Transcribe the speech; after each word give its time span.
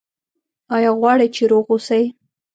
ایا 0.75 0.91
غواړئ 0.99 1.27
چې 1.35 1.43
روغ 1.51 1.65
اوسئ؟ 1.71 2.03